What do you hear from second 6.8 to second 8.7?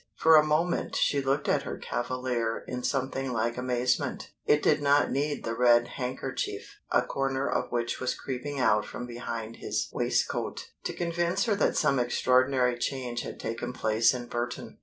a corner of which was creeping